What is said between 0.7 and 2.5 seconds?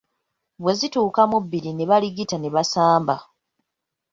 zituuka mu bbiri ne baligita ne